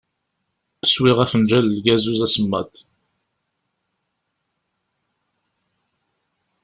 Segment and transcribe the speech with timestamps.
[0.85, 2.71] Swiɣ afenǧal n lgazuz asemmaḍ.